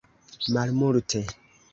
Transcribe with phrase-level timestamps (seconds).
[0.53, 1.21] Malmulte